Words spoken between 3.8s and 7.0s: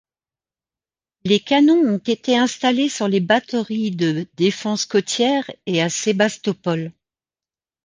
de défense côtière et à Sébastopol.